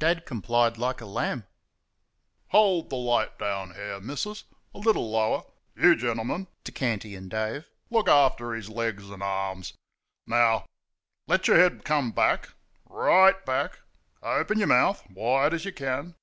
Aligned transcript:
Dad 0.00 0.26
complied 0.26 0.76
like 0.76 1.00
a 1.00 1.06
lamb. 1.06 1.46
"Hold 2.48 2.90
the 2.90 2.96
light 2.96 3.38
down 3.38 3.74
here, 3.76 4.00
missis 4.00 4.42
a 4.74 4.78
little 4.80 5.08
lower. 5.08 5.44
You 5.76 5.94
gentlemen" 5.94 6.48
(to 6.64 6.72
Canty 6.72 7.14
and 7.14 7.30
Dave) 7.30 7.68
"look 7.88 8.08
after 8.08 8.54
his 8.54 8.68
legs 8.68 9.08
and 9.08 9.22
arms. 9.22 9.74
Now, 10.26 10.66
let 11.28 11.46
your 11.46 11.58
head 11.60 11.84
come 11.84 12.10
back 12.10 12.54
right 12.86 13.46
back, 13.46 13.78
and 14.20 14.40
open 14.40 14.58
your 14.58 14.66
mouth 14.66 15.08
wide 15.10 15.54
as 15.54 15.64
you 15.64 15.70
can." 15.72 16.16